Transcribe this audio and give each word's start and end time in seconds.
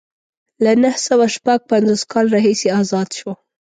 له 0.63 0.71
نهه 0.81 0.97
سوه 1.07 1.25
شپږ 1.35 1.59
پنځوس 1.71 2.01
کال 2.11 2.25
راهیسې 2.35 2.69
ازاد 2.81 3.09
شو. 3.19 3.31